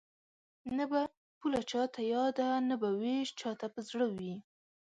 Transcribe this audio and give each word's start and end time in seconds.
نه 0.77 0.85
به 0.91 1.01
پوله 1.39 1.61
چاته 1.71 2.01
یاده 2.13 2.47
نه 2.69 2.75
به 2.81 2.89
وېش 3.01 3.29
چاته 3.39 3.67
په 3.73 3.79
زړه 3.89 4.05
وي 4.15 4.35